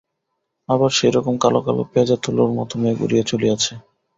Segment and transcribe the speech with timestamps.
[0.69, 3.73] আবার সেই রকম কালো কালো পেঁজা তুলোর মতো মেঘ উড়িয়া চলিয়াছে।